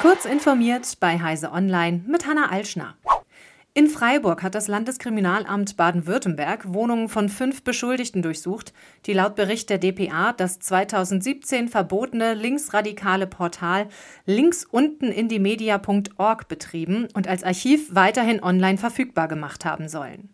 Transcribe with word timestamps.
Kurz 0.00 0.26
informiert 0.26 1.00
bei 1.00 1.20
Heise 1.20 1.50
Online 1.50 2.04
mit 2.06 2.24
Hanna 2.24 2.50
Alschner. 2.50 2.94
In 3.74 3.88
Freiburg 3.88 4.44
hat 4.44 4.54
das 4.54 4.68
Landeskriminalamt 4.68 5.76
Baden-Württemberg 5.76 6.72
Wohnungen 6.72 7.08
von 7.08 7.28
fünf 7.28 7.64
Beschuldigten 7.64 8.22
durchsucht, 8.22 8.72
die 9.06 9.12
laut 9.12 9.34
Bericht 9.34 9.70
der 9.70 9.78
dpa 9.78 10.32
das 10.32 10.60
2017 10.60 11.68
verbotene 11.68 12.34
linksradikale 12.34 13.26
Portal 13.26 13.88
linksuntenindimedia.org 14.24 16.46
betrieben 16.46 17.08
und 17.14 17.26
als 17.26 17.42
Archiv 17.42 17.92
weiterhin 17.92 18.40
online 18.40 18.78
verfügbar 18.78 19.26
gemacht 19.26 19.64
haben 19.64 19.88
sollen. 19.88 20.32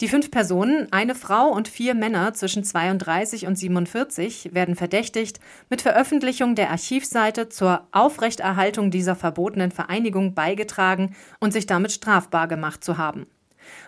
Die 0.00 0.08
fünf 0.08 0.30
Personen, 0.30 0.88
eine 0.92 1.14
Frau 1.14 1.48
und 1.48 1.68
vier 1.68 1.94
Männer 1.94 2.34
zwischen 2.34 2.64
32 2.64 3.46
und 3.46 3.56
47, 3.56 4.50
werden 4.52 4.74
verdächtigt, 4.76 5.40
mit 5.70 5.82
Veröffentlichung 5.82 6.54
der 6.54 6.70
Archivseite 6.70 7.48
zur 7.48 7.86
Aufrechterhaltung 7.92 8.90
dieser 8.90 9.14
verbotenen 9.16 9.70
Vereinigung 9.70 10.34
beigetragen 10.34 11.14
und 11.40 11.52
sich 11.52 11.66
damit 11.66 11.92
strafbar 11.92 12.48
gemacht 12.48 12.82
zu 12.82 12.98
haben. 12.98 13.26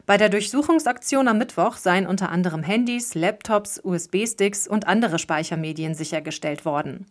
Bei 0.07 0.17
der 0.17 0.29
Durchsuchungsaktion 0.29 1.29
am 1.29 1.39
Mittwoch 1.39 1.77
seien 1.77 2.07
unter 2.07 2.31
anderem 2.31 2.63
Handys, 2.63 3.15
Laptops, 3.15 3.81
USB-Sticks 3.83 4.69
und 4.69 4.87
andere 4.87 5.19
Speichermedien 5.19 5.95
sichergestellt 5.95 6.65
worden. 6.65 7.07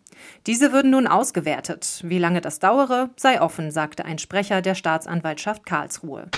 Diese 0.46 0.72
würden 0.72 0.92
nun 0.92 1.06
ausgewertet. 1.06 2.00
Wie 2.04 2.18
lange 2.18 2.40
das 2.40 2.58
dauere, 2.58 3.10
sei 3.16 3.40
offen, 3.40 3.70
sagte 3.70 4.04
ein 4.04 4.18
Sprecher 4.18 4.62
der 4.62 4.74
Staatsanwaltschaft 4.74 5.66
Karlsruhe. 5.66 6.28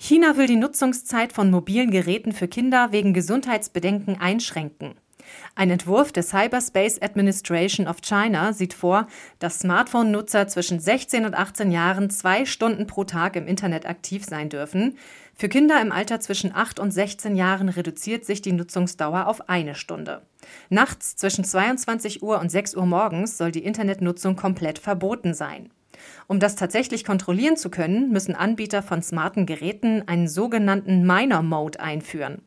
China 0.00 0.36
will 0.36 0.46
die 0.46 0.56
Nutzungszeit 0.56 1.32
von 1.32 1.50
mobilen 1.50 1.90
Geräten 1.90 2.32
für 2.32 2.46
Kinder 2.46 2.92
wegen 2.92 3.12
Gesundheitsbedenken 3.12 4.20
einschränken. 4.20 4.94
Ein 5.56 5.70
Entwurf 5.70 6.12
der 6.12 6.22
Cyberspace 6.22 7.02
Administration 7.02 7.88
of 7.88 8.00
China 8.00 8.52
sieht 8.52 8.74
vor, 8.74 9.08
dass 9.40 9.58
Smartphone-Nutzer 9.58 10.46
zwischen 10.46 10.78
16 10.78 11.24
und 11.24 11.34
18 11.34 11.72
Jahren 11.72 12.10
zwei 12.10 12.44
Stunden 12.46 12.86
pro 12.86 13.04
Tag 13.04 13.34
im 13.34 13.48
Internet 13.48 13.86
aktiv 13.86 14.24
sein 14.24 14.48
dürfen. 14.48 14.96
Für 15.34 15.48
Kinder 15.48 15.82
im 15.82 15.90
Alter 15.90 16.20
zwischen 16.20 16.54
8 16.54 16.78
und 16.78 16.92
16 16.92 17.34
Jahren 17.34 17.68
reduziert 17.68 18.24
sich 18.24 18.40
die 18.40 18.52
Nutzungsdauer 18.52 19.26
auf 19.26 19.48
eine 19.48 19.74
Stunde. 19.74 20.22
Nachts 20.70 21.16
zwischen 21.16 21.44
22 21.44 22.22
Uhr 22.22 22.38
und 22.38 22.50
6 22.50 22.76
Uhr 22.76 22.86
morgens 22.86 23.36
soll 23.36 23.50
die 23.50 23.64
Internetnutzung 23.64 24.36
komplett 24.36 24.78
verboten 24.78 25.34
sein. 25.34 25.70
Um 26.26 26.40
das 26.40 26.56
tatsächlich 26.56 27.04
kontrollieren 27.04 27.56
zu 27.56 27.70
können, 27.70 28.10
müssen 28.10 28.34
Anbieter 28.34 28.82
von 28.82 29.02
smarten 29.02 29.46
Geräten 29.46 30.06
einen 30.06 30.28
sogenannten 30.28 31.06
Minor 31.06 31.42
Mode 31.42 31.80
einführen. 31.80 32.42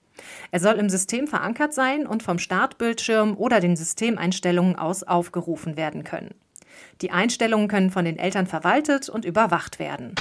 Er 0.51 0.59
soll 0.59 0.75
im 0.75 0.89
System 0.89 1.27
verankert 1.27 1.73
sein 1.73 2.05
und 2.05 2.23
vom 2.23 2.39
Startbildschirm 2.39 3.37
oder 3.37 3.59
den 3.59 3.75
Systemeinstellungen 3.75 4.75
aus 4.75 5.03
aufgerufen 5.03 5.77
werden 5.77 6.03
können. 6.03 6.35
Die 7.01 7.11
Einstellungen 7.11 7.67
können 7.67 7.91
von 7.91 8.05
den 8.05 8.19
Eltern 8.19 8.47
verwaltet 8.47 9.09
und 9.09 9.25
überwacht 9.25 9.79
werden. 9.79 10.15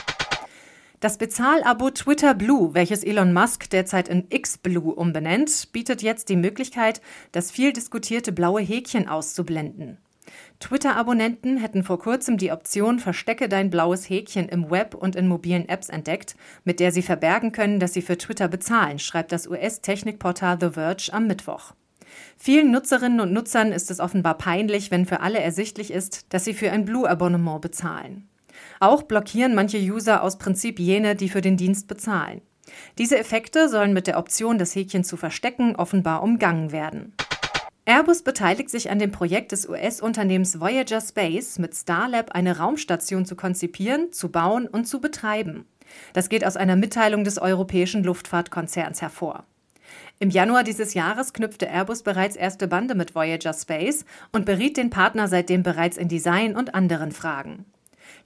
Das 1.01 1.17
Bezahlabo 1.17 1.91
Twitter 1.91 2.35
Blue, 2.35 2.75
welches 2.75 3.05
Elon 3.05 3.33
Musk 3.33 3.71
derzeit 3.71 4.09
in 4.09 4.27
X 4.29 4.59
Blue 4.59 4.95
umbenennt, 4.95 5.73
bietet 5.73 6.03
jetzt 6.03 6.29
die 6.29 6.37
Möglichkeit, 6.37 7.01
das 7.33 7.51
viel 7.51 7.73
diskutierte 7.73 8.33
blaue 8.33 8.61
Häkchen 8.61 9.09
auszublenden. 9.09 9.97
Twitter-Abonnenten 10.61 11.57
hätten 11.57 11.83
vor 11.83 11.99
kurzem 11.99 12.37
die 12.37 12.53
Option 12.53 12.99
Verstecke 12.99 13.49
dein 13.49 13.71
blaues 13.71 14.09
Häkchen 14.09 14.49
im 14.49 14.71
Web 14.71 14.95
und 14.95 15.17
in 15.17 15.27
mobilen 15.27 15.69
Apps 15.69 15.89
entdeckt, 15.89 16.37
mit 16.65 16.81
der 16.81 16.93
sie 16.93 17.03
verbergen 17.03 17.53
können, 17.53 17.81
dass 17.81 17.95
sie 17.95 18.03
für 18.03 18.19
Twitter 18.19 18.49
bezahlen, 18.49 18.99
schreibt 18.99 19.33
das 19.33 19.49
US-Technikportal 19.49 20.59
The 20.61 20.71
Verge 20.71 21.11
am 21.13 21.27
Mittwoch. 21.27 21.73
Vielen 22.37 22.71
Nutzerinnen 22.71 23.21
und 23.21 23.33
Nutzern 23.33 23.73
ist 23.73 23.91
es 23.91 24.01
offenbar 24.01 24.37
peinlich, 24.37 24.91
wenn 24.91 25.07
für 25.07 25.21
alle 25.21 25.41
ersichtlich 25.41 25.91
ist, 25.93 26.33
dass 26.33 26.45
sie 26.45 26.55
für 26.55 26.71
ein 26.71 26.85
Blue-Abonnement 26.85 27.61
bezahlen. 27.61 28.29
Auch 28.81 29.03
blockieren 29.03 29.55
manche 29.55 29.79
User 29.79 30.23
aus 30.23 30.39
Prinzip 30.39 30.79
jene, 30.79 31.15
die 31.15 31.29
für 31.29 31.41
den 31.41 31.57
Dienst 31.57 31.89
bezahlen. 31.89 32.43
Diese 32.99 33.19
Effekte 33.19 33.69
sollen 33.69 33.93
mit 33.93 34.07
der 34.07 34.19
Option, 34.19 34.59
das 34.59 34.75
Häkchen 34.75 35.05
zu 35.05 35.17
verstecken, 35.17 35.77
offenbar 35.77 36.23
umgangen 36.23 36.73
werden. 36.73 37.15
Airbus 37.91 38.23
beteiligt 38.23 38.71
sich 38.71 38.89
an 38.89 39.01
dem 39.01 39.11
Projekt 39.11 39.51
des 39.51 39.69
US-Unternehmens 39.69 40.61
Voyager 40.61 41.01
Space, 41.01 41.59
mit 41.59 41.75
Starlab 41.75 42.31
eine 42.37 42.59
Raumstation 42.59 43.27
zu 43.27 43.35
konzipieren, 43.35 44.13
zu 44.13 44.29
bauen 44.29 44.69
und 44.69 44.85
zu 44.85 45.01
betreiben. 45.01 45.65
Das 46.13 46.29
geht 46.29 46.47
aus 46.47 46.57
einer 46.57 46.77
Mitteilung 46.77 47.25
des 47.25 47.41
europäischen 47.41 48.05
Luftfahrtkonzerns 48.05 49.03
hervor. 49.03 49.43
Im 50.21 50.31
Januar 50.31 50.63
dieses 50.63 50.95
Jahres 50.95 51.33
knüpfte 51.33 51.69
Airbus 51.69 52.05
bereits 52.05 52.37
erste 52.37 52.69
Bande 52.69 52.95
mit 52.95 53.17
Voyager 53.17 53.55
Space 53.55 54.05
und 54.31 54.47
beriet 54.47 54.77
den 54.77 54.91
Partner 54.91 55.27
seitdem 55.27 55.65
bereits 55.65 55.97
in 55.97 56.07
Design 56.07 56.55
und 56.55 56.77
anderen 56.77 57.11
Fragen. 57.11 57.65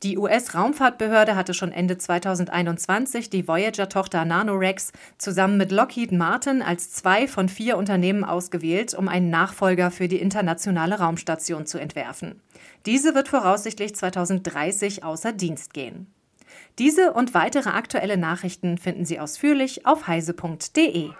Die 0.03 0.19
US-Raumfahrtbehörde 0.19 1.37
hatte 1.37 1.55
schon 1.55 1.73
Ende 1.73 1.99
2021 1.99 3.31
die 3.31 3.49
Voyager-Tochter 3.49 4.25
Nanorex 4.25 4.93
zusammen 5.19 5.57
mit 5.57 5.73
Lockheed 5.73 6.13
Martin 6.13 6.63
als 6.63 6.93
zwei 6.93 7.27
von 7.27 7.49
vier 7.49 7.77
Unternehmen 7.77 8.25
ausgewählt, 8.25 8.95
um 8.95 9.09
einen 9.09 9.31
Nachfolger 9.31 9.91
für 9.91 10.09
die 10.09 10.21
internationale 10.21 10.99
Raumstation 10.99 11.67
zu 11.67 11.79
entwerfen. 11.79 12.41
Diese 12.87 13.15
wird 13.15 13.29
voraussichtlich 13.29 13.95
2030 13.95 15.05
außer 15.05 15.33
Dienst 15.33 15.73
gehen. 15.73 16.07
Diese 16.79 17.13
und 17.13 17.35
weitere 17.35 17.71
aktuelle 17.71 18.17
Nachrichten 18.17 18.79
finden 18.79 19.05
Sie 19.05 19.21
ausführlich 19.21 19.87
auf 19.87 20.07
heise.de. 20.07 21.11